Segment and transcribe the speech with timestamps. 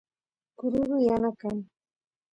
[0.57, 1.57] kururu yana kan